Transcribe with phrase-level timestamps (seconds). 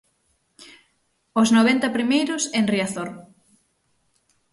[1.41, 3.09] Os noventa primeiros en Riazor.